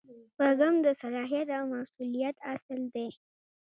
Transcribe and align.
شپږم 0.31 0.75
د 0.85 0.87
صلاحیت 1.01 1.47
او 1.57 1.63
مسؤلیت 1.75 2.35
اصل 2.53 2.79
دی. 2.93 3.07